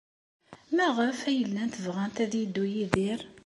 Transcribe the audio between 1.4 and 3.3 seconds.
llant bɣant ad yeddu Yidir?